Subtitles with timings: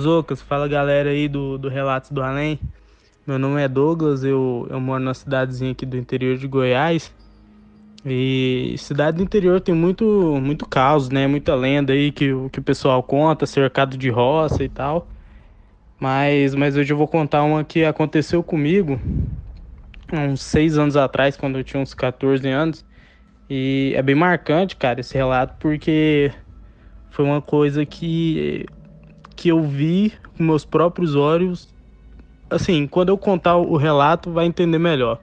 [0.00, 2.58] Zocas, fala galera aí do, do Relatos do Além.
[3.26, 7.12] Meu nome é Douglas, eu, eu moro na cidadezinha aqui do interior de Goiás.
[8.04, 10.04] E cidade do interior tem muito,
[10.42, 11.26] muito caos, né?
[11.26, 15.06] Muita lenda aí que, que o pessoal conta, cercado de roça e tal.
[16.00, 18.98] Mas, mas hoje eu vou contar uma que aconteceu comigo
[20.12, 22.84] uns seis anos atrás, quando eu tinha uns 14 anos.
[23.48, 26.32] E é bem marcante, cara, esse relato, porque
[27.10, 28.66] foi uma coisa que,
[29.40, 31.74] que eu vi com meus próprios olhos.
[32.50, 35.18] Assim, quando eu contar o relato, vai entender melhor.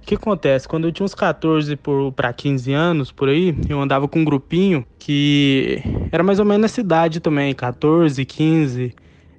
[0.00, 0.68] O que acontece?
[0.68, 1.76] Quando eu tinha uns 14
[2.14, 6.62] para 15 anos, por aí, eu andava com um grupinho que era mais ou menos
[6.62, 8.94] nessa idade também, 14, 15.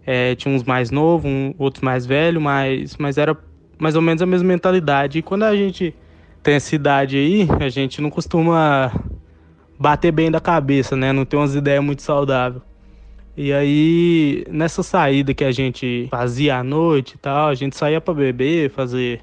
[0.06, 3.38] É, tinha uns mais novos, um, outros mais velhos, mas, mas era
[3.80, 5.20] mais ou menos a mesma mentalidade.
[5.20, 5.95] E quando a gente
[6.44, 8.92] tem essa idade aí, a gente não costuma
[9.80, 11.14] bater bem da cabeça, né?
[11.14, 12.70] Não tem umas ideias muito saudáveis.
[13.35, 18.01] E aí, nessa saída que a gente fazia à noite e tal, a gente saía
[18.01, 19.21] para beber, fazer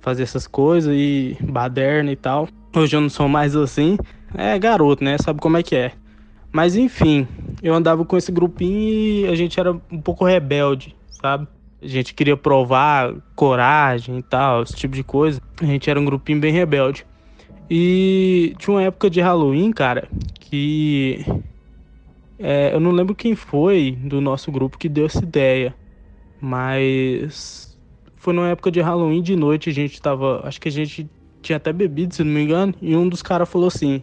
[0.00, 2.48] fazer essas coisas e baderna e tal.
[2.74, 3.98] Hoje eu não sou mais assim.
[4.34, 5.18] É garoto, né?
[5.18, 5.92] Sabe como é que é.
[6.52, 7.26] Mas enfim,
[7.60, 11.48] eu andava com esse grupinho e a gente era um pouco rebelde, sabe?
[11.82, 15.40] A gente queria provar coragem e tal, esse tipo de coisa.
[15.60, 17.04] A gente era um grupinho bem rebelde.
[17.68, 20.08] E tinha uma época de Halloween, cara,
[20.38, 21.26] que
[22.38, 25.74] é, eu não lembro quem foi do nosso grupo que deu essa ideia,
[26.40, 27.78] mas
[28.16, 31.08] foi numa época de Halloween de noite, a gente tava, acho que a gente
[31.40, 34.02] tinha até bebido, se não me engano, e um dos caras falou assim: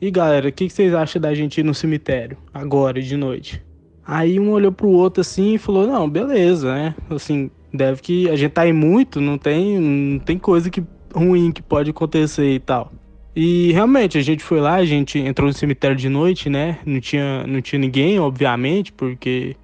[0.00, 3.64] "E galera, o que, que vocês acham da gente ir no cemitério agora de noite?"
[4.06, 6.94] Aí um olhou pro outro assim e falou: "Não, beleza, né?
[7.10, 11.50] Assim, deve que a gente tá aí muito, não tem, não tem coisa que ruim
[11.50, 12.92] que pode acontecer e tal."
[13.38, 16.78] E realmente a gente foi lá, a gente entrou no cemitério de noite, né?
[16.86, 19.54] Não tinha, não tinha ninguém, obviamente, porque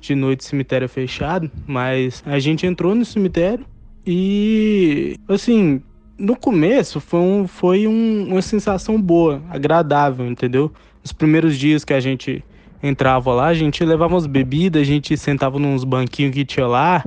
[0.00, 3.64] de noite o cemitério é fechado, mas a gente entrou no cemitério
[4.04, 5.80] e assim,
[6.18, 10.72] no começo foi, um, foi um, uma sensação boa, agradável, entendeu?
[11.04, 12.42] Os primeiros dias que a gente
[12.82, 17.04] entrava lá, a gente levava umas bebidas, a gente sentava nos banquinhos que tinha lá,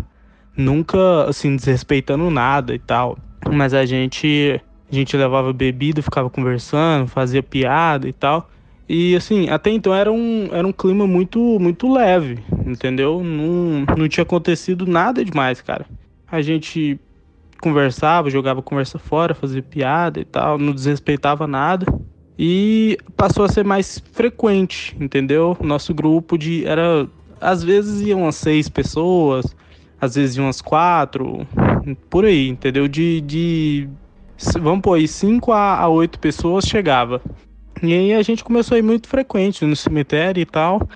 [0.56, 3.18] nunca assim desrespeitando nada e tal.
[3.52, 4.62] Mas a gente
[4.94, 8.50] a gente levava bebida, ficava conversando, fazia piada e tal.
[8.88, 13.24] E assim, até então era um, era um clima muito muito leve, entendeu?
[13.24, 15.86] Não, não tinha acontecido nada demais, cara.
[16.28, 17.00] A gente
[17.62, 21.86] conversava, jogava conversa fora, fazia piada e tal, não desrespeitava nada.
[22.38, 25.58] E passou a ser mais frequente, entendeu?
[25.62, 27.08] Nosso grupo de era
[27.40, 29.56] às vezes iam umas seis pessoas,
[30.00, 31.48] às vezes iam umas quatro,
[32.10, 32.88] por aí, entendeu?
[32.88, 33.90] De, de
[34.60, 37.22] vamos pôr aí, cinco a, a oito pessoas chegava.
[37.82, 40.88] E aí a gente começou a ir muito frequente no cemitério e tal.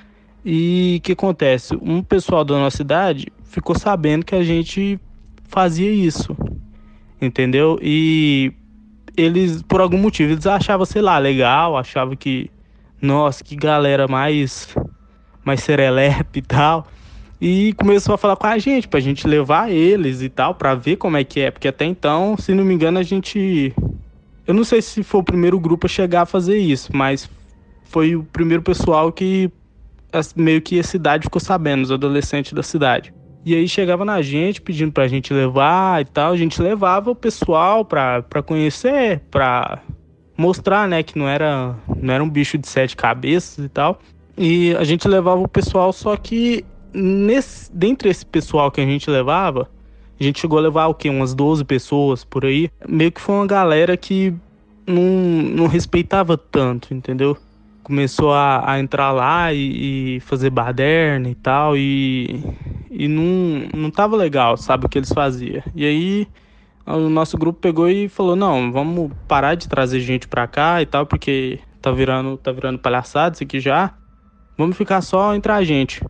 [0.45, 1.75] E o que acontece?
[1.81, 4.99] Um pessoal da nossa cidade ficou sabendo que a gente
[5.43, 6.35] fazia isso.
[7.21, 7.79] Entendeu?
[7.81, 8.53] E
[9.17, 12.51] eles, por algum motivo, eles achavam, sei lá, legal, achavam que,
[13.01, 14.73] nossa, que galera mais,
[15.43, 16.87] mais serelepe e tal.
[17.39, 20.95] E começou a falar com a gente, pra gente levar eles e tal, pra ver
[20.95, 21.51] como é que é.
[21.51, 23.73] Porque até então, se não me engano, a gente.
[24.45, 27.29] Eu não sei se foi o primeiro grupo a chegar a fazer isso, mas
[27.83, 29.51] foi o primeiro pessoal que
[30.35, 33.13] meio que a cidade ficou sabendo, os adolescentes da cidade.
[33.45, 37.15] E aí chegava na gente pedindo pra gente levar e tal, a gente levava o
[37.15, 39.79] pessoal pra, pra conhecer, pra
[40.37, 43.99] mostrar, né, que não era, não era um bicho de sete cabeças e tal.
[44.37, 49.09] E a gente levava o pessoal, só que nesse, dentre esse pessoal que a gente
[49.09, 49.69] levava,
[50.19, 51.09] a gente chegou a levar o quê?
[51.09, 52.71] Umas 12 pessoas por aí.
[52.87, 54.33] Meio que foi uma galera que
[54.87, 57.37] não, não respeitava tanto, entendeu?
[57.83, 61.77] Começou a, a entrar lá e, e, fazer baderna e tal.
[61.77, 62.43] E,
[62.89, 65.61] e não, não tava legal, sabe, o que eles faziam.
[65.75, 66.27] E aí
[66.85, 70.85] o nosso grupo pegou e falou: "Não, vamos parar de trazer gente pra cá e
[70.85, 73.93] tal, porque tá virando, tá virando palhaçada isso aqui já.
[74.57, 76.01] Vamos ficar só entre a gente".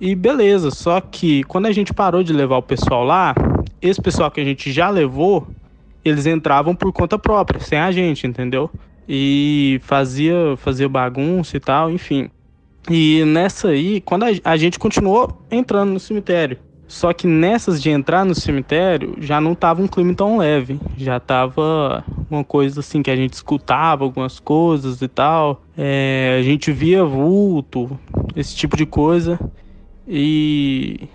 [0.00, 3.34] E beleza, só que quando a gente parou de levar o pessoal lá,
[3.82, 5.46] esse pessoal que a gente já levou,
[6.04, 8.70] eles entravam por conta própria, sem a gente, entendeu?
[9.08, 12.30] E fazia, fazia bagunça e tal, enfim.
[12.88, 16.58] E nessa aí, quando a, a gente continuou entrando no cemitério,
[16.88, 20.80] só que nessas de entrar no cemitério, já não tava um clima tão leve.
[20.96, 25.62] Já tava uma coisa assim que a gente escutava algumas coisas e tal.
[25.76, 27.98] É, a gente via vulto,
[28.34, 29.38] esse tipo de coisa.
[30.08, 31.08] E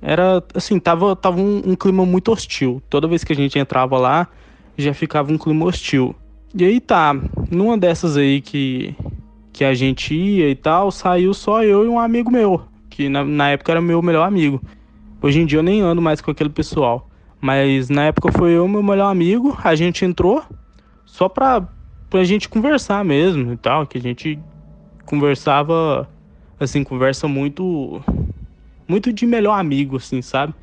[0.00, 2.82] era assim, tava, tava um, um clima muito hostil.
[2.88, 4.26] Toda vez que a gente entrava lá,
[4.76, 6.14] já ficava um clima hostil.
[6.54, 7.14] E aí tá,
[7.50, 8.94] numa dessas aí que,
[9.52, 13.24] que a gente ia e tal, saiu só eu e um amigo meu, que na,
[13.24, 14.60] na época era meu melhor amigo.
[15.22, 17.08] Hoje em dia eu nem ando mais com aquele pessoal.
[17.40, 20.44] Mas na época foi eu meu melhor amigo, a gente entrou
[21.04, 21.66] só pra,
[22.08, 24.38] pra gente conversar mesmo e tal, que a gente
[25.04, 26.08] conversava,
[26.64, 28.02] assim, conversa muito,
[28.88, 30.54] muito de melhor amigo, assim, sabe?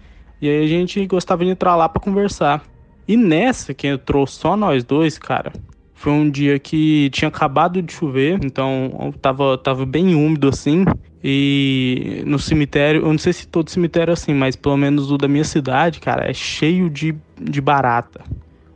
[0.42, 2.64] E aí a gente gostava de entrar lá para conversar.
[3.08, 5.52] E nessa que entrou só nós dois, cara,
[5.94, 10.86] foi um dia que tinha acabado de chover, então tava, tava bem úmido assim.
[11.22, 15.18] E no cemitério, eu não sei se todo cemitério é assim, mas pelo menos o
[15.18, 18.24] da minha cidade, cara, é cheio de, de barata.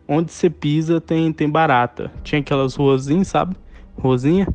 [0.06, 2.12] Onde você pisa tem, tem barata.
[2.24, 3.56] Tinha aquelas ruazinhas, sabe?
[3.98, 4.48] Ruazinha.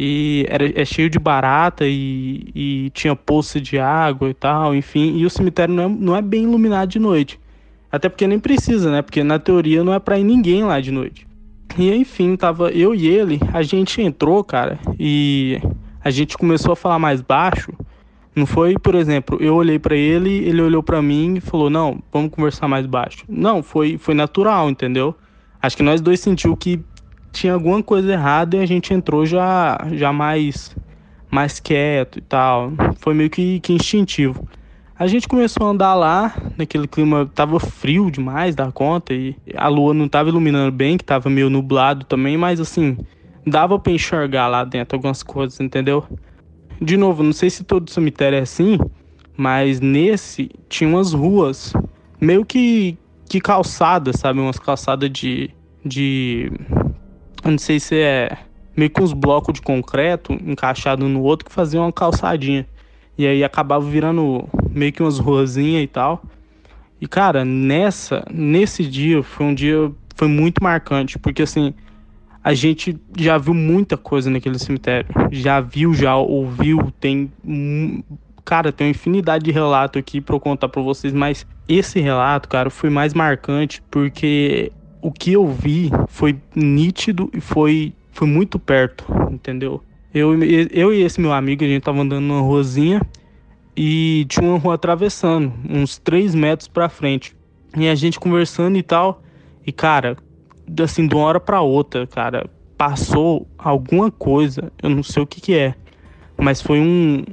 [0.00, 5.16] E era, é cheio de barata e, e tinha poça de água e tal, enfim.
[5.16, 7.40] E o cemitério não é, não é bem iluminado de noite.
[7.90, 9.02] Até porque nem precisa, né?
[9.02, 11.26] Porque na teoria não é pra ir ninguém lá de noite.
[11.76, 15.60] E enfim, tava eu e ele, a gente entrou, cara, e
[16.04, 17.72] a gente começou a falar mais baixo.
[18.36, 22.00] Não foi, por exemplo, eu olhei para ele, ele olhou para mim e falou: "Não,
[22.12, 23.24] vamos conversar mais baixo".
[23.28, 25.12] Não, foi foi natural, entendeu?
[25.60, 26.80] Acho que nós dois sentiu que
[27.32, 30.74] tinha alguma coisa errada e a gente entrou já já mais
[31.30, 32.72] mais quieto e tal.
[32.98, 34.48] Foi meio que, que instintivo.
[34.98, 39.68] A gente começou a andar lá, naquele clima tava frio demais da conta e a
[39.68, 42.96] lua não tava iluminando bem, que tava meio nublado também, mas assim,
[43.46, 46.04] dava para enxergar lá dentro algumas coisas, entendeu?
[46.82, 48.76] De novo, não sei se todo cemitério é assim,
[49.36, 51.72] mas nesse tinha umas ruas
[52.20, 52.98] meio que
[53.28, 55.50] que calçadas, sabe, umas calçadas de
[55.84, 56.50] de
[57.48, 58.36] eu não sei se é
[58.76, 62.66] meio que uns blocos de concreto encaixado no outro que faziam uma calçadinha.
[63.16, 66.22] E aí acabava virando meio que umas ruazinhas e tal.
[67.00, 71.72] E cara, nessa, nesse dia foi um dia foi muito marcante, porque assim,
[72.42, 75.08] a gente já viu muita coisa naquele cemitério.
[75.30, 77.32] Já viu, já ouviu, tem.
[78.44, 82.48] Cara, tem uma infinidade de relatos aqui para eu contar para vocês, mas esse relato,
[82.48, 88.58] cara, foi mais marcante porque o que eu vi foi nítido e foi, foi muito
[88.58, 89.82] perto, entendeu?
[90.12, 93.00] Eu, eu e esse meu amigo, a gente tava andando numa ruazinha
[93.76, 97.36] e tinha uma rua atravessando, uns 3 metros pra frente.
[97.76, 99.22] E a gente conversando e tal.
[99.66, 100.16] E, cara,
[100.82, 105.40] assim, de uma hora para outra, cara, passou alguma coisa, eu não sei o que
[105.40, 105.74] que é,
[106.36, 107.24] mas foi um,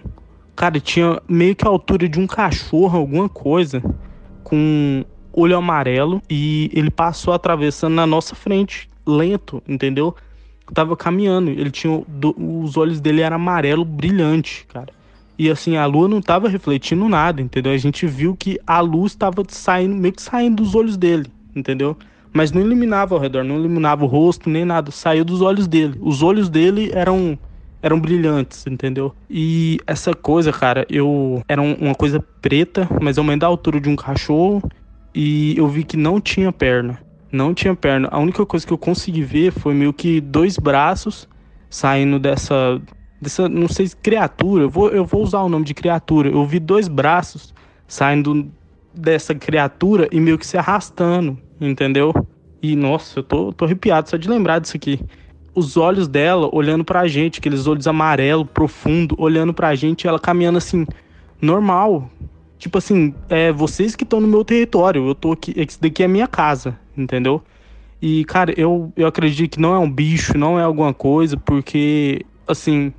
[0.56, 3.84] cara, tinha meio que a altura de um cachorro, alguma coisa,
[4.44, 10.16] com olho amarelo e ele passou atravessando na nossa frente, lento, entendeu?
[10.74, 12.04] Tava caminhando, ele tinha
[12.38, 14.94] os olhos dele eram amarelo brilhante, cara.
[15.38, 17.72] E assim, a lua não tava refletindo nada, entendeu?
[17.72, 21.98] A gente viu que a luz estava saindo, meio que saindo dos olhos dele, entendeu?
[22.36, 25.98] mas não iluminava ao redor, não iluminava o rosto nem nada, saiu dos olhos dele.
[26.02, 27.40] Os olhos dele eram
[27.82, 29.16] eram brilhantes, entendeu?
[29.30, 33.88] E essa coisa, cara, eu era uma coisa preta, mas ao menos da altura de
[33.88, 34.62] um cachorro,
[35.16, 37.00] e eu vi que não tinha perna.
[37.32, 38.10] Não tinha perna.
[38.12, 41.28] A única coisa que eu consegui ver foi meio que dois braços
[41.70, 42.82] saindo dessa
[43.22, 44.64] dessa, não sei, criatura.
[44.64, 46.30] Eu vou eu vou usar o nome de criatura.
[46.30, 47.54] Eu vi dois braços
[47.88, 48.52] saindo
[48.94, 52.14] dessa criatura e meio que se arrastando entendeu?
[52.62, 55.00] E nossa, eu tô, tô arrepiado só de lembrar disso aqui.
[55.54, 60.58] Os olhos dela olhando pra gente, aqueles olhos amarelo, profundo, olhando pra gente, ela caminhando
[60.58, 60.86] assim,
[61.42, 62.10] normal.
[62.58, 66.08] Tipo assim, é vocês que estão no meu território, eu tô aqui, esse daqui é
[66.08, 67.44] minha casa, entendeu?
[68.02, 72.26] E, cara, eu, eu acredito que não é um bicho, não é alguma coisa, porque,
[72.48, 72.94] assim,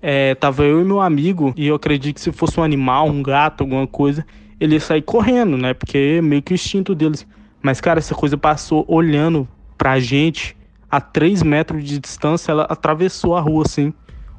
[0.00, 3.22] é, tava eu e meu amigo, e eu acredito que se fosse um animal, um
[3.22, 4.26] gato, alguma coisa,
[4.58, 5.74] ele ia sair correndo, né?
[5.74, 7.26] Porque é meio que o instinto deles.
[7.60, 9.48] Mas, cara, essa coisa passou olhando
[9.78, 10.56] pra gente
[10.90, 13.94] a 3 metros de distância, ela atravessou a rua assim,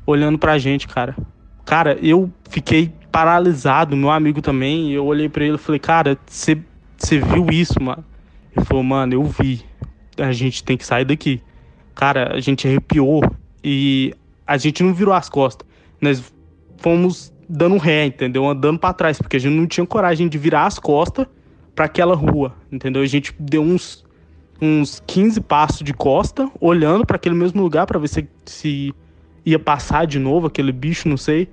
[0.05, 1.15] olhando pra gente, cara.
[1.65, 4.91] Cara, eu fiquei paralisado, meu amigo também.
[4.91, 6.55] Eu olhei para ele e falei, cara, você
[7.19, 8.03] viu isso, mano?
[8.55, 9.63] Ele falou, mano, eu vi.
[10.17, 11.39] A gente tem que sair daqui.
[11.93, 13.21] Cara, a gente arrepiou
[13.63, 14.15] e
[14.47, 15.65] a gente não virou as costas.
[16.01, 16.33] Nós
[16.77, 18.49] fomos dando ré, entendeu?
[18.49, 21.27] Andando para trás, porque a gente não tinha coragem de virar as costas
[21.75, 23.03] para aquela rua, entendeu?
[23.03, 24.03] A gente deu uns
[24.61, 28.93] uns 15 passos de costa, olhando para aquele mesmo lugar para ver se, se
[29.45, 31.49] ia passar de novo aquele bicho, não sei.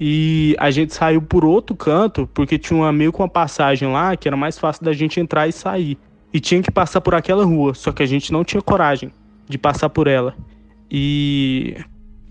[0.00, 4.16] E a gente saiu por outro canto, porque tinha uma, meio com uma passagem lá
[4.16, 5.98] que era mais fácil da gente entrar e sair.
[6.32, 9.10] E tinha que passar por aquela rua, só que a gente não tinha coragem
[9.48, 10.36] de passar por ela.
[10.90, 11.76] E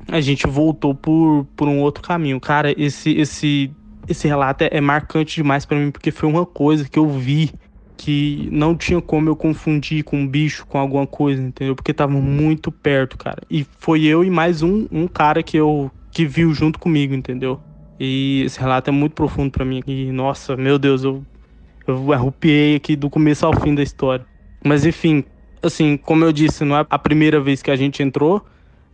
[0.07, 2.39] a gente voltou por, por um outro caminho.
[2.39, 3.71] Cara, esse esse
[4.07, 7.51] esse relato é, é marcante demais para mim porque foi uma coisa que eu vi
[7.97, 11.75] que não tinha como eu confundir com um bicho, com alguma coisa, entendeu?
[11.75, 13.41] Porque tava muito perto, cara.
[13.49, 17.59] E foi eu e mais um, um cara que eu que viu junto comigo, entendeu?
[17.99, 19.83] E esse relato é muito profundo para mim.
[19.85, 21.23] E nossa, meu Deus, eu
[21.85, 24.25] eu arrupiei aqui do começo ao fim da história.
[24.65, 25.23] Mas enfim,
[25.61, 28.43] assim, como eu disse, não é a primeira vez que a gente entrou.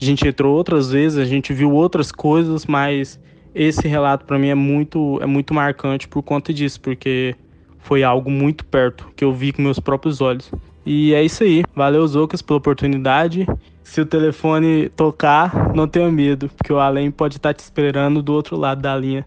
[0.02, 3.18] A gente entrou outras vezes, a gente viu outras coisas, mas
[3.56, 7.34] esse relato para mim é muito é muito marcante por conta disso, porque
[7.80, 10.52] foi algo muito perto, que eu vi com meus próprios olhos.
[10.86, 11.64] E é isso aí.
[11.76, 13.48] Valeu, Zocas, pela oportunidade.
[13.84, 18.34] Se o telefone tocar, não tenha medo, porque o além pode estar te esperando do
[18.34, 19.26] outro lado da linha.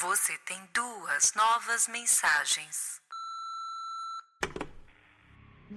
[0.00, 3.00] Você tem duas novas mensagens.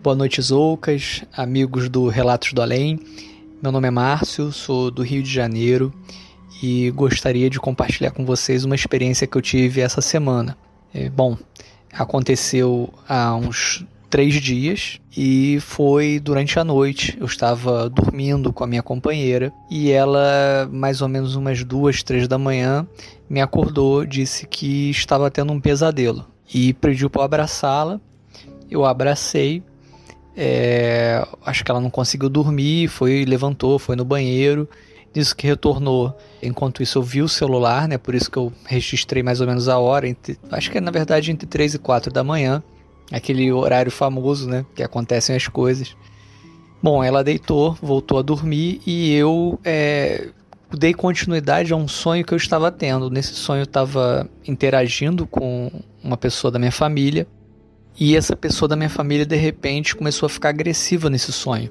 [0.02, 3.00] Boa noite, Zoucas, amigos do Relatos do Além.
[3.62, 5.94] Meu nome é Márcio, sou do Rio de Janeiro
[6.62, 10.58] e gostaria de compartilhar com vocês uma experiência que eu tive essa semana.
[10.94, 11.38] É, bom,
[11.94, 17.18] aconteceu há uns três dias e foi durante a noite.
[17.20, 22.28] Eu estava dormindo com a minha companheira e ela, mais ou menos umas duas, três
[22.28, 22.88] da manhã,
[23.28, 28.00] me acordou, disse que estava tendo um pesadelo e pediu para abraçá-la.
[28.70, 29.64] Eu abracei.
[30.38, 34.70] É, acho que ela não conseguiu dormir, foi levantou, foi no banheiro
[35.14, 36.18] Disse que retornou.
[36.42, 38.00] Enquanto isso, eu vi o celular, né?
[38.00, 40.08] Por isso que eu registrei mais ou menos a hora.
[40.08, 42.64] Entre, acho que é na verdade entre 3 e 4 da manhã.
[43.14, 44.66] Aquele horário famoso, né?
[44.76, 45.96] Que acontecem as coisas.
[46.82, 50.30] Bom, ela deitou, voltou a dormir e eu é,
[50.78, 53.10] dei continuidade a um sonho que eu estava tendo.
[53.10, 55.72] Nesse sonho eu estava interagindo com
[56.04, 57.26] uma pessoa da minha família
[57.98, 61.70] e essa pessoa da minha família de repente começou a ficar agressiva nesse sonho.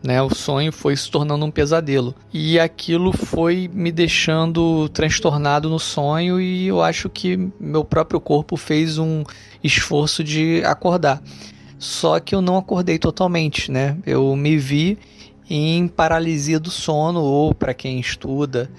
[0.00, 2.14] Né, o sonho foi se tornando um pesadelo.
[2.32, 8.56] E aquilo foi me deixando transtornado no sonho, e eu acho que meu próprio corpo
[8.56, 9.24] fez um
[9.62, 11.20] esforço de acordar.
[11.78, 13.96] Só que eu não acordei totalmente, né?
[14.06, 14.98] Eu me vi
[15.50, 18.70] em paralisia do sono, ou para quem estuda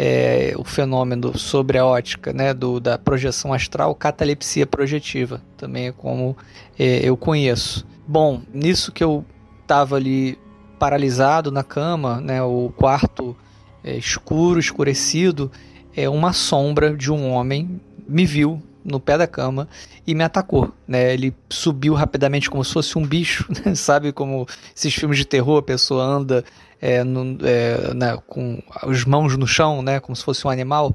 [0.00, 5.92] é, o fenômeno sobre a ótica, né, do, da projeção astral, catalepsia projetiva, também é
[5.92, 6.36] como
[6.78, 7.84] é, eu conheço.
[8.06, 9.24] Bom, nisso que eu
[9.60, 10.38] estava ali
[10.78, 13.36] paralisado na cama, né, o quarto
[13.82, 15.50] é, escuro, escurecido,
[15.96, 19.68] é uma sombra de um homem me viu no pé da cama
[20.06, 20.72] e me atacou.
[20.86, 21.12] Né?
[21.12, 23.74] Ele subiu rapidamente como se fosse um bicho, né?
[23.74, 26.44] sabe como esses filmes de terror, a pessoa anda
[26.80, 30.94] é, no, é, né, com as mãos no chão, né, como se fosse um animal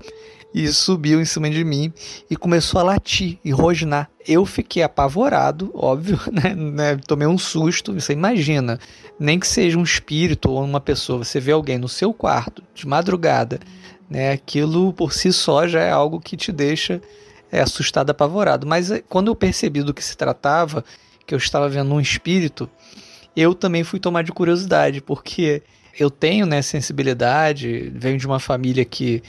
[0.54, 1.92] e subiu em cima de mim
[2.30, 4.10] e começou a latir e rosnar.
[4.28, 6.54] Eu fiquei apavorado, óbvio, né?
[6.54, 7.00] né?
[7.08, 7.94] Tomei um susto.
[7.94, 8.80] Você imagina,
[9.20, 12.88] nem que seja um espírito ou uma pessoa, você vê alguém no seu quarto de
[12.88, 13.60] madrugada,
[14.10, 14.32] né?
[14.32, 17.02] Aquilo por si só já é algo que te deixa
[17.52, 18.68] é, assustado, apavorado.
[18.68, 20.86] Mas eh, quando eu percebi do que se tratava,
[21.26, 22.70] que eu estava vendo um espírito,
[23.36, 25.64] eu também fui tomar de curiosidade, porque
[26.00, 29.24] eu tenho né, sensibilidade, venho de uma família que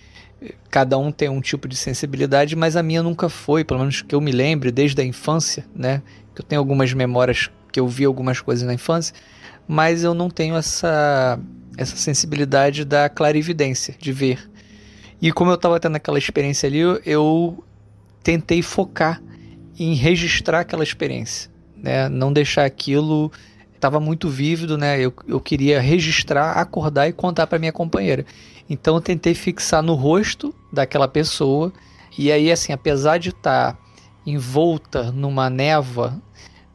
[0.70, 4.14] cada um tem um tipo de sensibilidade, mas a minha nunca foi, pelo menos que
[4.14, 6.02] eu me lembre, desde a infância, né?
[6.34, 9.14] Que eu tenho algumas memórias que eu vi algumas coisas na infância,
[9.66, 11.38] mas eu não tenho essa
[11.76, 14.48] essa sensibilidade da clarividência, de ver.
[15.20, 17.64] E como eu estava tendo aquela experiência ali, eu,
[18.24, 19.22] tentei focar
[19.78, 22.08] em registrar aquela experiência, né?
[22.08, 23.30] Não deixar aquilo
[23.74, 24.98] estava muito vívido, né?
[24.98, 28.24] Eu, eu queria registrar, acordar e contar para minha companheira.
[28.68, 31.72] Então eu tentei fixar no rosto daquela pessoa.
[32.16, 33.78] E aí, assim, apesar de estar tá
[34.26, 36.20] envolta numa névoa,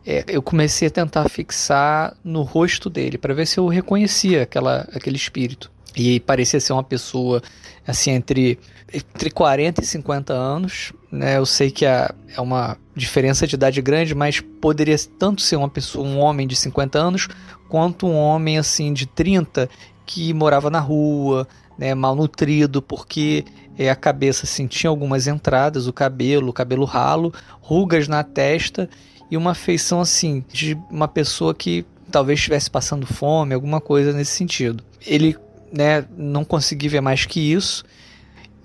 [0.06, 4.88] é, eu comecei a tentar fixar no rosto dele para ver se eu reconhecia aquela,
[4.94, 5.72] aquele espírito.
[5.96, 7.42] E parecia ser uma pessoa
[7.86, 8.60] assim entre,
[8.94, 10.94] entre 40 e 50 anos.
[11.12, 11.38] Né?
[11.38, 15.70] Eu sei que é, é uma diferença de idade grande, mas poderia tanto ser uma
[15.70, 17.28] pessoa, um homem de 50 anos,
[17.68, 19.70] quanto um homem assim de 30
[20.06, 21.48] que morava na rua,
[21.80, 23.46] né, malnutrido, porque
[23.78, 28.90] é, a cabeça assim, tinha algumas entradas, o cabelo, o cabelo ralo, rugas na testa
[29.32, 34.32] e uma feição assim de uma pessoa que talvez estivesse passando fome, alguma coisa nesse
[34.32, 34.84] sentido.
[35.06, 35.38] Ele
[35.72, 37.86] né, não consegui ver mais que isso.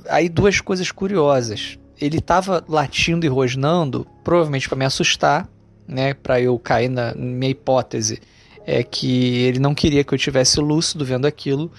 [0.08, 1.78] Aí duas coisas curiosas.
[2.00, 5.48] Ele estava latindo e rosnando, provavelmente para me assustar,
[5.86, 8.20] né, para eu cair na minha hipótese
[8.66, 11.70] é que ele não queria que eu tivesse lúcido vendo aquilo.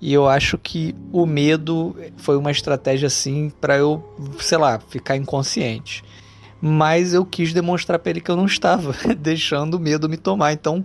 [0.00, 4.02] E eu acho que o medo foi uma estratégia assim para eu,
[4.40, 6.02] sei lá, ficar inconsciente.
[6.60, 10.52] Mas eu quis demonstrar para ele que eu não estava deixando o medo me tomar.
[10.52, 10.84] Então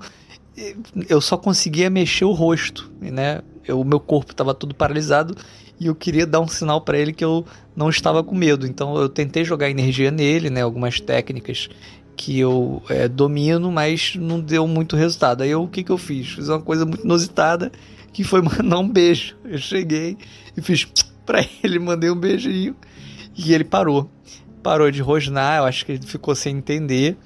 [1.10, 3.42] eu só conseguia mexer o rosto, né?
[3.70, 5.36] O meu corpo estava todo paralisado
[5.80, 7.46] e eu queria dar um sinal para ele que eu
[7.76, 8.66] não estava com medo.
[8.66, 10.62] Então eu tentei jogar energia nele, né?
[10.62, 11.70] Algumas técnicas
[12.16, 15.42] que eu é, domino, mas não deu muito resultado.
[15.42, 16.30] Aí eu, o que, que eu fiz?
[16.30, 17.72] Fiz uma coisa muito inusitada,
[18.16, 19.36] que foi mandar um beijo.
[19.44, 20.18] Eu cheguei
[20.56, 20.88] e fiz
[21.26, 22.74] para ele, mandei um beijinho
[23.36, 24.10] e ele parou.
[24.64, 27.18] Parou de rosnar, eu acho que ele ficou sem entender.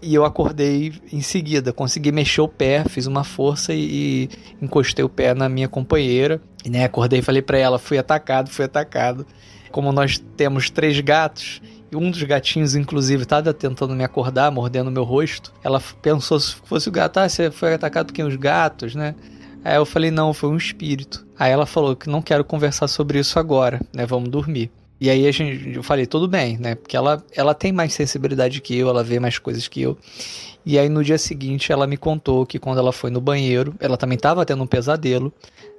[0.00, 4.30] E eu acordei em seguida, consegui mexer o pé, fiz uma força e,
[4.62, 6.40] e encostei o pé na minha companheira.
[6.64, 9.26] E, né, acordei e falei para ela: fui atacado, fui atacado.
[9.72, 11.60] Como nós temos três gatos,
[11.92, 15.52] e um dos gatinhos, inclusive, estava tentando me acordar, mordendo meu rosto.
[15.62, 19.14] Ela pensou se fosse o gato, ah, você foi atacado porque os gatos, né?
[19.64, 21.26] Aí eu falei, não, foi um espírito.
[21.38, 24.06] Aí ela falou que não quero conversar sobre isso agora, né?
[24.06, 24.70] Vamos dormir.
[25.00, 26.74] E aí a gente, eu falei, tudo bem, né?
[26.74, 29.96] Porque ela, ela tem mais sensibilidade que eu, ela vê mais coisas que eu.
[30.64, 33.96] E aí no dia seguinte ela me contou que quando ela foi no banheiro, ela
[33.96, 35.32] também estava tendo um pesadelo.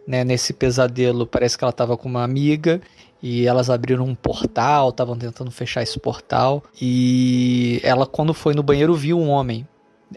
[0.07, 0.23] Né?
[0.23, 2.81] Nesse pesadelo parece que ela estava com uma amiga
[3.21, 8.63] e elas abriram um portal, estavam tentando fechar esse portal e ela quando foi no
[8.63, 9.67] banheiro viu um homem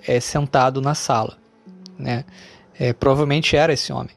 [0.09, 1.37] é, sentado na sala,
[1.99, 2.25] né?
[2.79, 4.15] É, provavelmente era esse homem.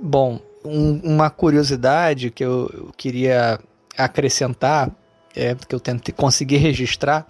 [0.00, 3.58] Bom, um, uma curiosidade que eu, eu queria
[3.96, 4.90] acrescentar,
[5.34, 7.26] é, que eu tentei conseguir registrar,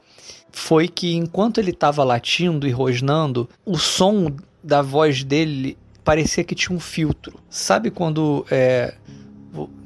[0.50, 6.54] foi que enquanto ele estava latindo e rosnando, o som da voz dele parecia que
[6.54, 7.38] tinha um filtro.
[7.50, 8.95] Sabe quando é,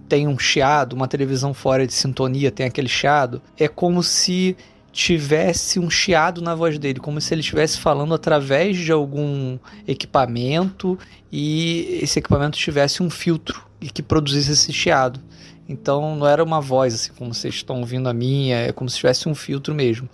[0.09, 4.57] tem um chiado, uma televisão fora de sintonia tem aquele chiado, é como se
[4.93, 10.99] tivesse um chiado na voz dele, como se ele estivesse falando através de algum equipamento
[11.31, 15.21] e esse equipamento tivesse um filtro e que produzisse esse chiado.
[15.69, 18.97] Então não era uma voz assim como vocês estão ouvindo a minha, é como se
[18.97, 20.09] tivesse um filtro mesmo.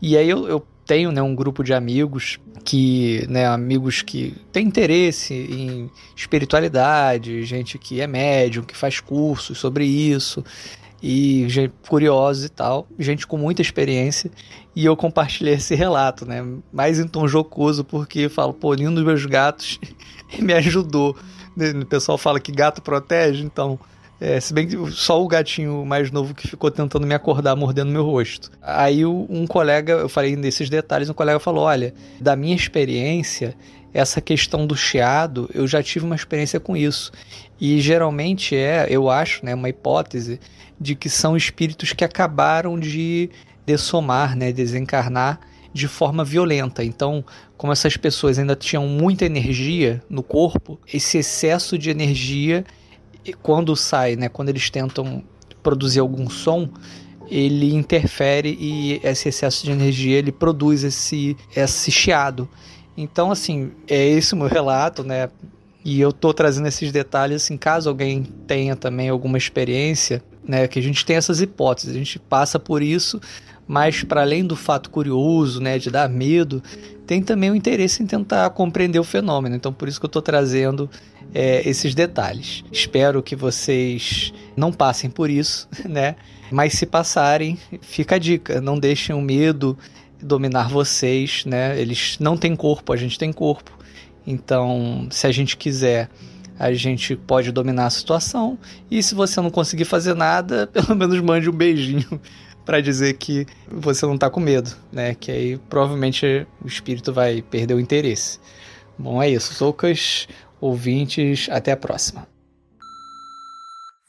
[0.00, 4.66] E aí eu, eu tenho né, um grupo de amigos que, né, amigos que têm
[4.66, 10.44] interesse em espiritualidade, gente que é médium, que faz cursos sobre isso,
[11.06, 14.30] e gente curiosos e tal, gente com muita experiência,
[14.74, 19.04] e eu compartilhei esse relato, né, mais em tom jocoso, porque falo, pô, nenhum dos
[19.04, 19.78] meus gatos
[20.40, 21.14] me ajudou.
[21.54, 23.78] O pessoal fala que gato protege, então
[24.18, 27.92] é, se bem que só o gatinho mais novo que ficou tentando me acordar, mordendo
[27.92, 28.50] meu rosto.
[28.62, 33.54] Aí um colega, eu falei desses detalhes, um colega falou: Olha, da minha experiência,
[33.92, 37.12] essa questão do chiado, eu já tive uma experiência com isso.
[37.60, 40.40] E geralmente é, eu acho, né, uma hipótese
[40.80, 43.30] de que são espíritos que acabaram de
[43.64, 45.40] dessomar, né, desencarnar
[45.72, 46.84] de forma violenta.
[46.84, 47.24] Então,
[47.56, 52.64] como essas pessoas ainda tinham muita energia no corpo, esse excesso de energia
[53.42, 55.24] quando sai, né, quando eles tentam
[55.62, 56.68] produzir algum som,
[57.28, 62.48] ele interfere e esse excesso de energia ele produz esse, esse chiado.
[62.96, 65.28] Então, assim, é esse o meu relato, né?
[65.84, 70.66] E eu tô trazendo esses detalhes, assim, caso alguém tenha também alguma experiência, né?
[70.66, 73.20] Que a gente tem essas hipóteses, a gente passa por isso,
[73.68, 76.62] mas para além do fato curioso, né, de dar medo,
[77.06, 79.54] tem também o interesse em tentar compreender o fenômeno.
[79.56, 80.88] Então, por isso que eu estou trazendo
[81.34, 82.64] é, esses detalhes.
[82.72, 86.16] Espero que vocês não passem por isso, né?
[86.50, 89.76] Mas se passarem, fica a dica: não deixem o medo
[90.22, 91.78] dominar vocês, né?
[91.78, 93.83] Eles não têm corpo, a gente tem corpo.
[94.26, 96.08] Então, se a gente quiser,
[96.58, 98.58] a gente pode dominar a situação.
[98.90, 102.20] E se você não conseguir fazer nada, pelo menos mande um beijinho
[102.64, 105.14] para dizer que você não tá com medo, né?
[105.14, 108.40] Que aí provavelmente o espírito vai perder o interesse.
[108.98, 109.52] Bom, é isso.
[109.54, 110.28] Soucas,
[110.60, 112.26] ouvintes, até a próxima.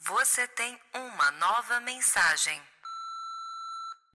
[0.08, 2.58] Você tem uma nova mensagem.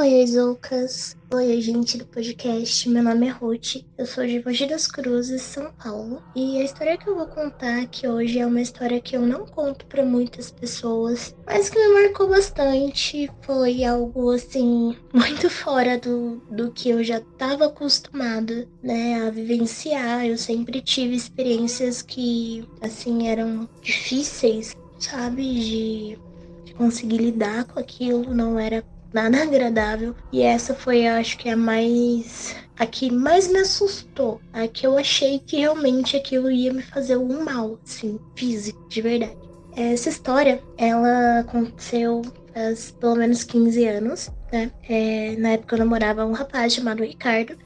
[0.00, 1.16] Oi, Zoucas.
[1.34, 2.88] Oi, gente do podcast.
[2.88, 3.84] Meu nome é Ruth.
[3.98, 6.22] Eu sou de Mogi das Cruzes, São Paulo.
[6.36, 9.44] E a história que eu vou contar aqui hoje é uma história que eu não
[9.44, 13.28] conto para muitas pessoas, mas que me marcou bastante.
[13.42, 20.24] Foi algo assim muito fora do, do que eu já estava acostumada, né, a vivenciar.
[20.24, 26.18] Eu sempre tive experiências que assim eram difíceis, sabe, de,
[26.66, 28.32] de conseguir lidar com aquilo.
[28.32, 30.14] Não era nada agradável.
[30.32, 32.56] E essa foi, acho que, a mais.
[32.78, 34.40] A que mais me assustou.
[34.52, 39.02] A que eu achei que realmente aquilo ia me fazer um mal, assim, físico, de
[39.02, 39.36] verdade.
[39.76, 44.70] Essa história, ela aconteceu faz pelo menos 15 anos, né?
[44.88, 47.56] É, na época eu namorava um rapaz chamado Ricardo.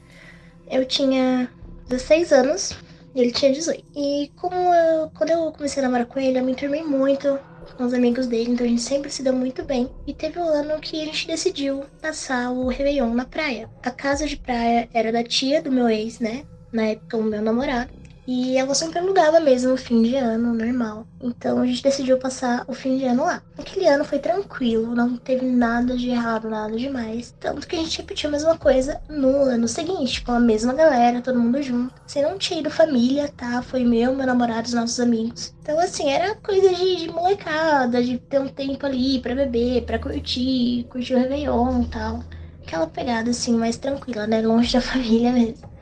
[0.69, 1.49] Eu tinha
[1.89, 2.77] 16 anos
[3.15, 3.83] ele tinha 18.
[3.95, 7.39] E como eu, quando eu comecei a namorar com ele, eu me enturmei muito
[7.75, 9.89] com os amigos dele, então a gente sempre se deu muito bem.
[10.05, 13.69] E teve um ano que a gente decidiu passar o Réveillon na praia.
[13.81, 16.45] A casa de praia era da tia do meu ex, né?
[16.71, 17.91] Na época, o meu namorado.
[18.25, 21.05] E ela sempre alugava mesmo no fim de ano, normal.
[21.21, 23.41] Então a gente decidiu passar o fim de ano lá.
[23.57, 27.35] Aquele ano foi tranquilo, não teve nada de errado, nada demais.
[27.39, 31.21] Tanto que a gente repetiu a mesma coisa no ano seguinte, com a mesma galera,
[31.21, 31.93] todo mundo junto.
[32.05, 33.61] Você não tinha ido família, tá?
[33.61, 35.53] Foi meu, meu namorado, os nossos amigos.
[35.61, 39.99] Então, assim, era coisa de, de molecada, de ter um tempo ali pra beber, pra
[39.99, 42.23] curtir, curtir o Réveillon e tal.
[42.65, 44.41] Aquela pegada, assim, mais tranquila, né?
[44.41, 45.72] Longe da família mesmo.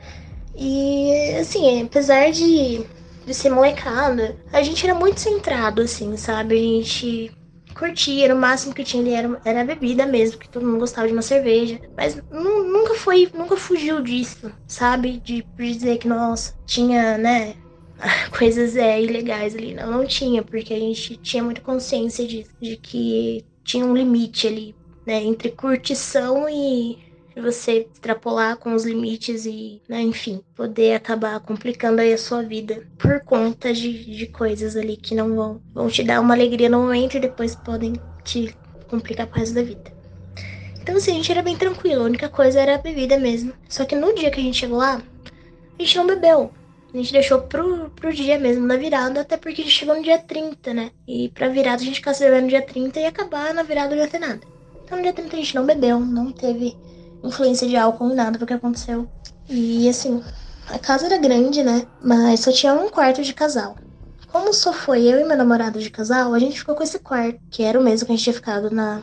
[0.54, 2.84] E, assim, apesar de,
[3.24, 6.54] de ser molecada, a gente era muito centrado, assim, sabe?
[6.54, 7.32] A gente
[7.74, 10.78] curtia, era o máximo que tinha ali era, era a bebida mesmo, que todo mundo
[10.80, 11.80] gostava de uma cerveja.
[11.96, 15.18] Mas nunca foi, nunca fugiu disso, sabe?
[15.20, 17.54] De, de dizer que, nossa, tinha, né,
[18.36, 19.74] coisas é, ilegais ali.
[19.74, 24.46] Não, não tinha, porque a gente tinha muita consciência disso, de que tinha um limite
[24.46, 24.74] ali,
[25.06, 31.40] né, entre curtição e de você extrapolar com os limites e, né, enfim, poder acabar
[31.40, 35.88] complicando aí a sua vida por conta de, de coisas ali que não vão, vão
[35.88, 38.54] te dar uma alegria no momento e depois podem te
[38.88, 39.92] complicar pro resto da vida.
[40.82, 43.52] Então, assim, a gente era bem tranquilo, a única coisa era a bebida mesmo.
[43.68, 45.00] Só que no dia que a gente chegou lá,
[45.78, 46.52] a gente não bebeu.
[46.92, 50.02] A gente deixou pro, pro dia mesmo, na virada, até porque a gente chegou no
[50.02, 50.90] dia 30, né?
[51.08, 54.02] E pra virada a gente ficasse bebendo no dia 30 e acabar na virada não
[54.02, 54.40] ia ter nada.
[54.84, 56.76] Então no dia 30 a gente não bebeu, não teve
[57.22, 59.08] influência de álcool nem nada porque aconteceu.
[59.48, 60.22] E assim,
[60.68, 61.86] a casa era grande, né?
[62.02, 63.76] Mas só tinha um quarto de casal.
[64.30, 67.38] Como só foi eu e meu namorado de casal, a gente ficou com esse quarto,
[67.50, 69.02] que era o mesmo que a gente tinha ficado na,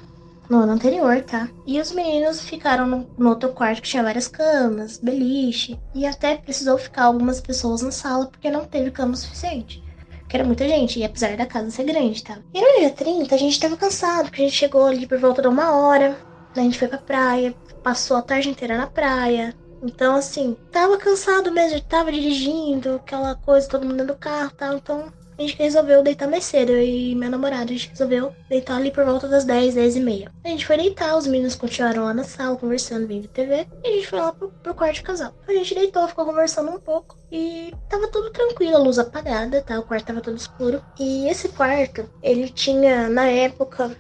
[0.50, 1.48] no ano anterior, tá?
[1.68, 6.36] E os meninos ficaram no, no, outro quarto que tinha várias camas, beliche, e até
[6.36, 9.84] precisou ficar algumas pessoas na sala porque não teve cama suficiente.
[10.28, 12.40] Que era muita gente, e apesar da casa ser grande, tá?
[12.54, 15.44] E no dia 30 a gente tava cansado, porque a gente chegou ali por volta
[15.44, 16.18] de uma hora,
[16.56, 19.56] a gente foi pra praia, passou a tarde inteira na praia.
[19.82, 24.76] Então, assim, tava cansado mesmo, tava dirigindo, aquela coisa, todo mundo do carro e tal.
[24.76, 26.74] Então, a gente resolveu deitar mais cedo.
[26.74, 30.00] Eu e meu namorado, a gente resolveu deitar ali por volta das 10, 10 e
[30.02, 30.32] meia.
[30.44, 33.66] A gente foi deitar, os meninos continuaram lá na sala, conversando, vendo TV.
[33.84, 35.34] E a gente foi lá pro, pro quarto de casal.
[35.48, 37.18] A gente deitou, ficou conversando um pouco.
[37.32, 39.80] E tava tudo tranquilo, a luz apagada, tá?
[39.80, 40.84] O quarto tava todo escuro.
[41.00, 43.96] E esse quarto, ele tinha, na época,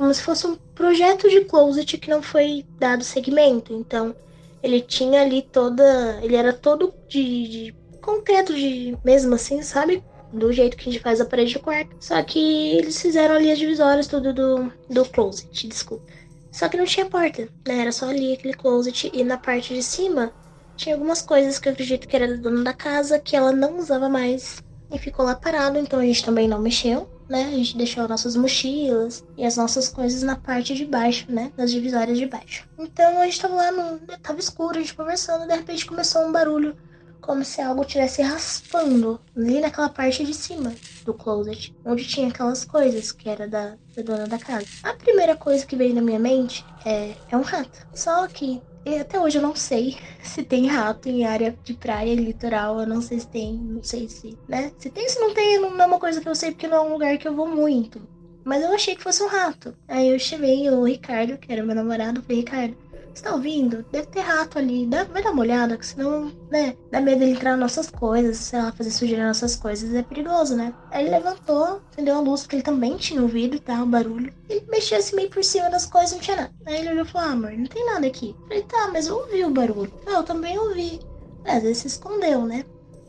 [0.00, 3.74] como se fosse um projeto de closet que não foi dado segmento.
[3.74, 4.16] Então,
[4.62, 6.18] ele tinha ali toda.
[6.22, 10.02] Ele era todo de, de concreto, de mesmo assim, sabe?
[10.32, 11.94] Do jeito que a gente faz a parede do quarto.
[12.00, 16.06] Só que eles fizeram ali as divisórias tudo do, do closet, desculpa.
[16.50, 17.82] Só que não tinha porta, né?
[17.82, 19.10] Era só ali aquele closet.
[19.12, 20.32] E na parte de cima
[20.78, 23.76] tinha algumas coisas que eu acredito que era do dono da casa que ela não
[23.76, 25.78] usava mais e ficou lá parado.
[25.78, 27.44] Então a gente também não mexeu né?
[27.44, 31.52] A gente deixou nossas mochilas e as nossas coisas na parte de baixo, né?
[31.56, 32.68] Nas divisórias de baixo.
[32.78, 33.98] Então a gente tava lá no.
[34.20, 36.76] Tava escuro, a gente conversando, e de repente começou um barulho
[37.20, 42.64] como se algo estivesse raspando ali naquela parte de cima do closet, onde tinha aquelas
[42.64, 44.66] coisas que era da, da dona da casa.
[44.82, 47.86] A primeira coisa que veio na minha mente é, é um rato.
[47.94, 52.14] Só que e até hoje eu não sei se tem rato em área de praia,
[52.14, 52.80] litoral.
[52.80, 54.72] Eu não sei se tem, não sei se, né?
[54.78, 56.80] Se tem, se não tem, não é uma coisa que eu sei porque não é
[56.80, 58.00] um lugar que eu vou muito.
[58.44, 59.76] Mas eu achei que fosse um rato.
[59.86, 62.76] Aí eu chamei o Ricardo, que era meu namorado, falei, Ricardo,
[63.14, 63.84] você tá ouvindo?
[63.90, 64.86] Deve ter rato ali.
[64.86, 66.76] Dá, vai dar uma olhada, que senão, né?
[66.90, 69.94] Dá medo dele entrar nas nossas coisas, sei lá, fazer sujeira nas nossas coisas.
[69.94, 70.74] É perigoso, né?
[70.90, 74.32] Aí ele levantou, acendeu a luz, porque ele também tinha ouvido tal, o barulho.
[74.48, 76.54] Ele mexia assim meio por cima das coisas, não tinha nada.
[76.66, 78.30] Aí ele olhou e falou: Ah, amor, não tem nada aqui.
[78.30, 79.92] Eu falei: Tá, mas eu ouvi o barulho.
[80.06, 81.00] Ah, eu também ouvi.
[81.44, 82.64] É, às vezes se escondeu, né?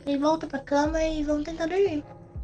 [0.06, 2.04] Ele volta pra cama e vamos tentar dormir.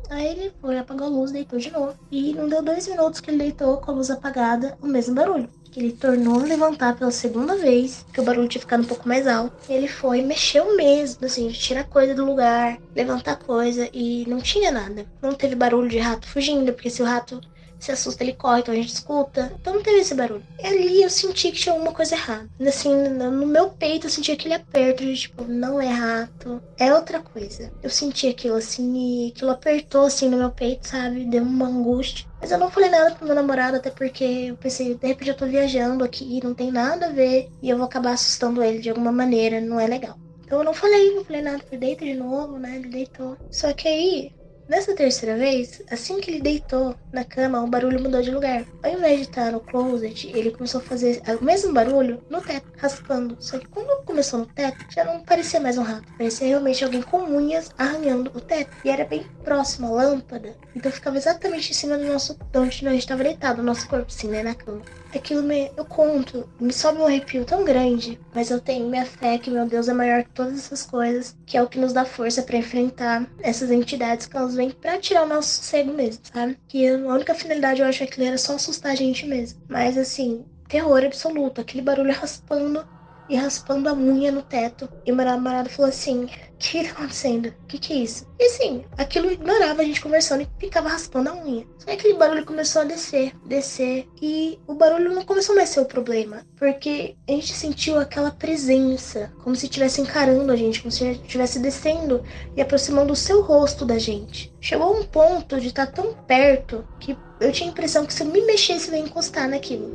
[0.09, 1.95] Aí ele foi, apagou a luz, deitou de novo.
[2.11, 5.49] E não deu dois minutos que ele deitou com a luz apagada, o mesmo barulho
[5.77, 9.55] ele tornou levantar pela segunda vez, que o barulho tinha ficado um pouco mais alto.
[9.69, 14.71] Ele foi, mexeu mesmo, assim, de tirar coisa do lugar, levantar coisa e não tinha
[14.71, 15.05] nada.
[15.21, 17.39] Não teve barulho de rato fugindo, porque se o rato
[17.79, 19.51] se assusta, ele corre, então a gente escuta.
[19.59, 20.43] Então não teve esse barulho.
[20.59, 22.49] E ali eu senti que tinha alguma coisa errada.
[22.65, 27.19] Assim, no meu peito eu senti aquele aperto de tipo, não é rato, é outra
[27.19, 27.71] coisa.
[27.81, 31.25] Eu senti aquilo assim e aquilo apertou assim no meu peito, sabe?
[31.25, 32.27] Deu uma angústia.
[32.39, 35.37] Mas eu não falei nada pro meu namorado, até porque eu pensei, de repente eu
[35.37, 38.89] tô viajando aqui, não tem nada a ver, e eu vou acabar assustando ele de
[38.89, 40.17] alguma maneira, não é legal.
[40.47, 42.77] Então eu não falei, não falei nada, ele deita de novo, né?
[42.77, 43.35] Ele deitou.
[43.51, 44.31] Só que aí,
[44.67, 48.65] Nessa terceira vez, assim que ele deitou na cama, o barulho mudou de lugar.
[48.83, 52.67] Ao invés de estar no closet, ele começou a fazer o mesmo barulho no teto,
[52.77, 53.37] raspando.
[53.39, 56.11] Só que quando começou no teto, já não parecia mais um rato.
[56.17, 58.75] Parecia realmente alguém com unhas arranhando o teto.
[58.83, 60.53] E era bem próximo à lâmpada.
[60.75, 62.37] Então ficava exatamente em cima do nosso.
[62.51, 64.81] de onde gente estava deitado, o nosso corpo, assim, né, na cama
[65.15, 65.71] aquilo me.
[65.77, 69.67] Eu conto, me sobe um arrepio tão grande, mas eu tenho minha fé que meu
[69.67, 72.57] Deus é maior que todas essas coisas, que é o que nos dá força para
[72.57, 76.57] enfrentar essas entidades que elas vêm para tirar o nosso sossego mesmo, sabe?
[76.67, 79.59] Que a única finalidade eu acho que era só assustar a gente mesmo.
[79.67, 82.85] Mas assim, terror absoluto, aquele barulho raspando
[83.29, 84.89] e raspando a unha no teto.
[85.05, 87.49] E meu namorado falou assim: O que tá acontecendo?
[87.49, 88.27] O que, que é isso?
[88.39, 91.67] E assim, aquilo ignorava a gente conversando e ficava raspando a unha.
[91.77, 94.07] Só que aquele barulho começou a descer, descer.
[94.19, 96.43] E o barulho não começou mais a ser o problema.
[96.57, 101.59] Porque a gente sentiu aquela presença, como se estivesse encarando a gente, como se estivesse
[101.59, 102.23] descendo
[102.55, 104.51] e aproximando o seu rosto da gente.
[104.59, 108.23] Chegou a um ponto de estar tão perto que eu tinha a impressão que se
[108.23, 109.91] eu me mexesse, eu ia encostar naquilo.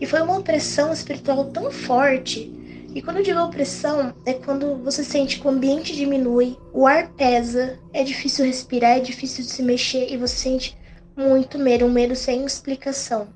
[0.00, 2.60] E foi uma opressão espiritual tão forte.
[2.94, 7.08] E quando eu digo opressão, é quando você sente que o ambiente diminui, o ar
[7.12, 10.76] pesa, é difícil respirar, é difícil de se mexer e você sente
[11.16, 13.28] muito medo, um medo sem explicação.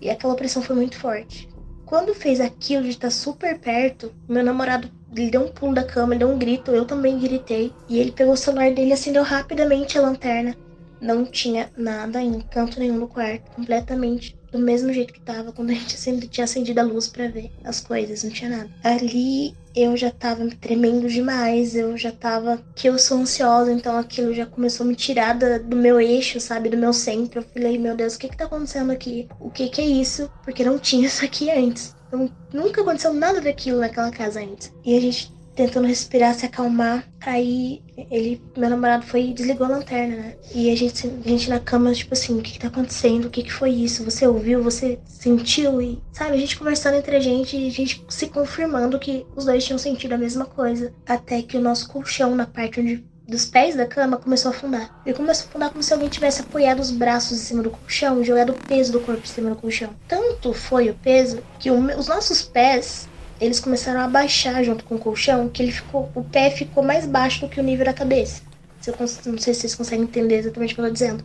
[0.00, 1.48] E aquela opressão foi muito forte.
[1.84, 6.14] Quando fez aquilo de estar super perto, meu namorado ele deu um pulo da cama,
[6.14, 7.72] ele deu um grito, eu também gritei.
[7.88, 10.56] E ele pegou o celular dele e acendeu rapidamente a lanterna.
[11.04, 15.68] Não tinha nada em canto nenhum no quarto, completamente do mesmo jeito que tava quando
[15.68, 18.70] a gente sempre tinha acendido a luz para ver as coisas, não tinha nada.
[18.82, 23.98] Ali eu já tava me tremendo demais, eu já tava que eu sou ansiosa, então
[23.98, 27.40] aquilo já começou a me tirar do meu eixo, sabe, do meu centro.
[27.40, 29.28] Eu falei, meu Deus, o que que tá acontecendo aqui?
[29.38, 30.30] O que que é isso?
[30.42, 31.94] Porque não tinha isso aqui antes.
[32.08, 34.72] Então, nunca aconteceu nada daquilo naquela casa antes.
[34.84, 37.08] E a gente tentando respirar, se acalmar.
[37.20, 40.36] Aí ele, meu namorado foi e desligou a lanterna, né?
[40.54, 43.26] E a gente, a gente na cama, tipo assim, o que, que tá acontecendo?
[43.26, 44.04] O que, que foi isso?
[44.04, 44.62] Você ouviu?
[44.62, 45.80] Você sentiu?
[45.80, 49.44] E, sabe, a gente conversando entre a gente e a gente se confirmando que os
[49.44, 50.92] dois tinham sentido a mesma coisa.
[51.06, 55.02] Até que o nosso colchão, na parte onde dos pés da cama começou a afundar.
[55.04, 58.20] Ele começou a afundar como se alguém tivesse apoiado os braços em cima do colchão
[58.20, 59.90] e jogado o peso do corpo em cima do colchão.
[60.06, 63.08] Tanto foi o peso que o, os nossos pés
[63.44, 67.06] eles começaram a baixar junto com o colchão, que ele ficou, o pé ficou mais
[67.06, 68.42] baixo do que o nível da cabeça.
[68.86, 71.24] Eu não sei se vocês conseguem entender exatamente o que eu tô dizendo.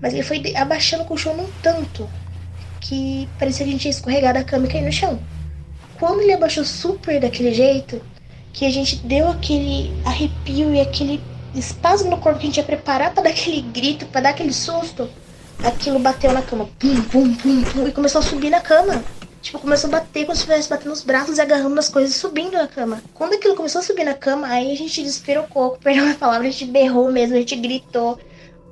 [0.00, 2.08] Mas ele foi abaixando o colchão num tanto
[2.80, 5.20] que parecia que a gente ia escorregar da cama e cair no chão.
[5.98, 8.00] Quando ele abaixou super daquele jeito,
[8.52, 11.20] que a gente deu aquele arrepio e aquele
[11.54, 14.52] espasmo no corpo que a gente ia preparar para dar aquele grito, para dar aquele
[14.52, 15.10] susto,
[15.62, 16.68] aquilo bateu na cama.
[16.78, 19.04] Pum, pum, pum, pum, e começou a subir na cama.
[19.40, 22.52] Tipo, começou a bater como se estivesse batendo os braços e agarrando as coisas subindo
[22.52, 23.02] na cama.
[23.14, 26.50] Quando aquilo começou a subir na cama, aí a gente despirocou, perdão a palavra, a
[26.50, 28.18] gente berrou mesmo, a gente gritou.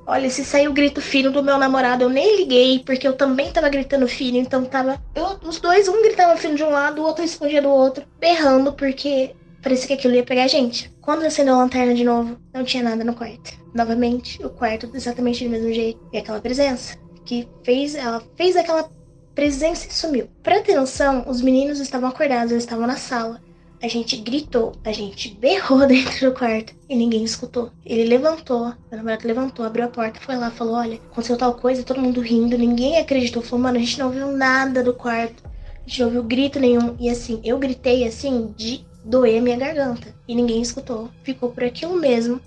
[0.07, 3.52] Olha, se saiu o grito fino do meu namorado, eu nem liguei, porque eu também
[3.52, 5.02] tava gritando fino, então tava.
[5.14, 8.72] Eu, os dois, um gritava fino de um lado, o outro escondia do outro, berrando,
[8.72, 10.90] porque parecia que aquilo ia pegar a gente.
[11.02, 13.52] Quando acendeu a lanterna de novo, não tinha nada no quarto.
[13.74, 16.00] Novamente, o quarto exatamente do mesmo jeito.
[16.11, 18.90] E aquela presença que fez, ela fez aquela
[19.38, 20.29] presença e sumiu.
[20.42, 23.40] Pra ter noção, os meninos estavam acordados, eles estavam na sala.
[23.81, 27.70] A gente gritou, a gente berrou dentro do quarto e ninguém escutou.
[27.87, 31.85] Ele levantou, meu namorado levantou, abriu a porta, foi lá, falou: Olha, aconteceu tal coisa,
[31.85, 33.40] todo mundo rindo, ninguém acreditou.
[33.40, 36.96] Falou: Mano, a gente não ouviu nada do quarto, a gente não ouviu grito nenhum.
[36.98, 41.11] E assim, eu gritei assim de doer minha garganta e ninguém escutou.
[41.22, 42.40] Ficou por aquilo mesmo.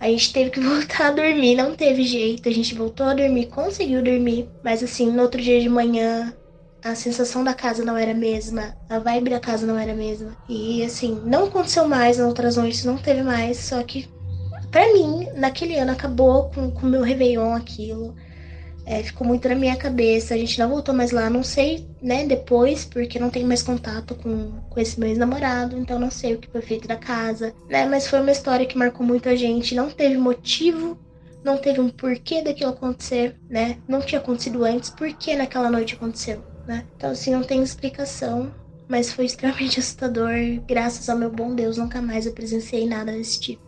[0.00, 2.48] A gente teve que voltar a dormir, não teve jeito.
[2.48, 6.34] A gente voltou a dormir, conseguiu dormir, mas assim, no outro dia de manhã
[6.82, 9.94] a sensação da casa não era a mesma, a vibe da casa não era a
[9.94, 10.36] mesma.
[10.48, 14.08] E assim, não aconteceu mais nas outras noites, não teve mais, só que
[14.70, 18.14] para mim, naquele ano acabou com o meu Réveillon aquilo.
[18.86, 22.24] É, ficou muito na minha cabeça, a gente não voltou mais lá, não sei, né,
[22.24, 26.38] depois, porque não tenho mais contato com, com esse meu ex-namorado, então não sei o
[26.38, 29.74] que foi feito da casa, né, mas foi uma história que marcou muito a gente,
[29.74, 30.96] não teve motivo,
[31.44, 35.94] não teve um porquê daquilo acontecer, né, não tinha acontecido antes, por que naquela noite
[35.94, 36.84] aconteceu né?
[36.96, 38.52] Então, assim, não tem explicação,
[38.88, 40.32] mas foi extremamente assustador.
[40.66, 43.65] Graças ao meu bom Deus, nunca mais eu presenciei nada desse tipo.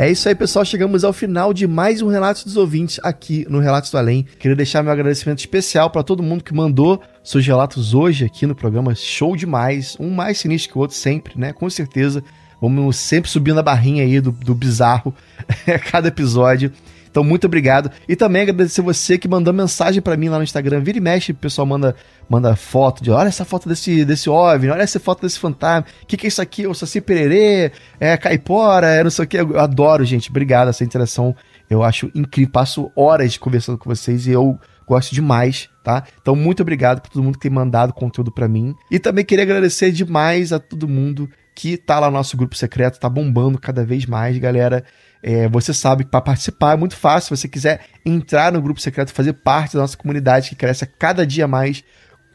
[0.00, 0.64] É isso aí, pessoal.
[0.64, 4.26] Chegamos ao final de mais um Relatos dos Ouvintes aqui no Relatos do Além.
[4.38, 8.54] Queria deixar meu agradecimento especial para todo mundo que mandou seus relatos hoje aqui no
[8.54, 8.94] programa.
[8.94, 9.98] Show demais.
[10.00, 11.52] Um mais sinistro que o outro sempre, né?
[11.52, 12.24] Com certeza.
[12.62, 15.14] Vamos sempre subindo a barrinha aí do, do bizarro
[15.68, 16.72] a cada episódio.
[17.10, 17.90] Então, muito obrigado.
[18.08, 20.80] E também agradecer você que mandou mensagem para mim lá no Instagram.
[20.80, 21.94] Vira e mexe, o pessoal manda,
[22.28, 25.86] manda foto de olha essa foto desse, desse OVNI, olha essa foto desse fantasma.
[26.02, 26.66] O que, que é isso aqui?
[26.66, 27.72] O Saci Pererê?
[27.98, 28.86] É caipora?
[28.86, 29.36] É não sei o que.
[29.36, 30.30] Eu adoro, gente.
[30.30, 30.68] Obrigado.
[30.68, 31.34] Essa interação
[31.68, 32.52] eu acho incrível.
[32.52, 36.04] Passo horas conversando com vocês e eu gosto demais, tá?
[36.20, 38.74] Então, muito obrigado por todo mundo que tem mandado conteúdo para mim.
[38.90, 42.98] E também queria agradecer demais a todo mundo que tá lá no nosso grupo secreto,
[42.98, 44.84] tá bombando cada vez mais, galera.
[45.22, 47.36] É, você sabe que para participar é muito fácil.
[47.36, 50.86] Se você quiser entrar no grupo secreto, fazer parte da nossa comunidade que cresce a
[50.86, 51.84] cada dia mais.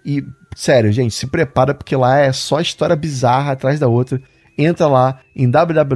[0.06, 0.24] E,
[0.56, 4.22] sério, gente, se prepara porque lá é só história bizarra atrás da outra.
[4.58, 5.92] Entra lá em www.apoia.se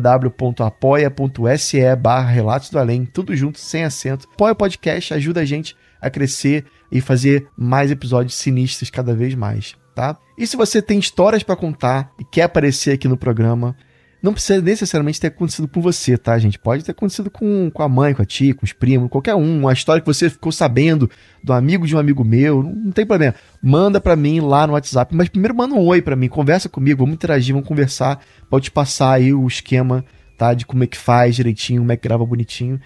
[1.95, 4.27] barra Relatos do Além, tudo junto, sem acento.
[4.33, 9.35] Apoia o podcast, ajuda a gente a crescer e fazer mais episódios sinistros cada vez
[9.35, 10.17] mais tá?
[10.37, 13.75] E se você tem histórias para contar e quer aparecer aqui no programa,
[14.21, 16.59] não precisa necessariamente ter acontecido com você, tá, gente?
[16.59, 19.61] Pode ter acontecido com, com a mãe, com a tia, com os primos, qualquer um.
[19.61, 21.09] Uma história que você ficou sabendo
[21.43, 23.33] do amigo de um amigo meu, não, não tem problema.
[23.61, 26.99] Manda para mim lá no WhatsApp, mas primeiro manda um oi para mim, conversa comigo,
[26.99, 28.19] vamos interagir, vamos conversar.
[28.49, 30.03] Pode te passar aí o esquema,
[30.37, 30.53] tá?
[30.53, 32.79] De como é que faz direitinho, como é que grava bonitinho.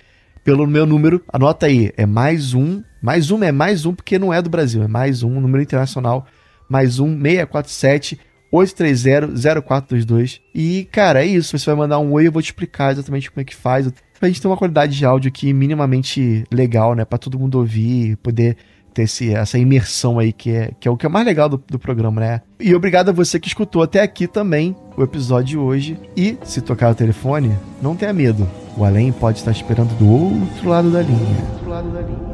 [0.43, 2.84] Pelo meu número, anota aí, é mais um.
[3.02, 6.28] Mais um é mais um porque não é do Brasil, é mais um, número internacional
[6.74, 8.19] mais um 647
[8.54, 10.39] 830 0422.
[10.54, 11.58] E, cara, é isso.
[11.58, 13.92] Você vai mandar um oi, eu vou te explicar exatamente como é que faz.
[14.20, 17.04] Pra gente ter uma qualidade de áudio aqui minimamente legal, né?
[17.04, 18.56] Pra todo mundo ouvir, poder
[18.94, 21.62] ter esse, essa imersão aí, que é, que é o que é mais legal do,
[21.68, 22.42] do programa, né?
[22.60, 26.00] E obrigado a você que escutou até aqui também o episódio de hoje.
[26.16, 28.48] E, se tocar o telefone, não tenha medo.
[28.78, 31.18] O além pode estar esperando do outro lado da linha.
[31.18, 32.34] Do outro lado da linha.